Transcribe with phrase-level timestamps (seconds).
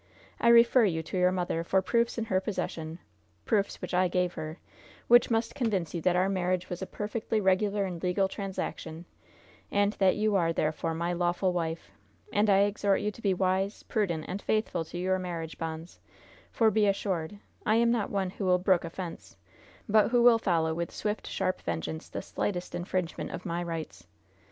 [0.39, 2.97] I refer you to your mother for proofs in her possession
[3.45, 6.87] proofs which I gave her, and which must convince you that our marriage was a
[6.87, 9.05] perfectly regular and legal transaction,
[9.69, 11.91] and that you are, therefore, my lawful wife,
[12.33, 15.99] and I exhort you to be wise, prudent and faithful to your marriage bonds;
[16.51, 19.37] for, be assured, I am not one who will brook offense,
[19.87, 24.07] but who will follow with swift, sharp vengeance the slightest infringement of my rights.